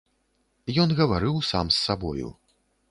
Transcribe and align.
Ён 0.83 0.89
гаварыў 1.01 1.35
сам 1.51 1.65
з 1.77 1.83
сабою. 1.85 2.27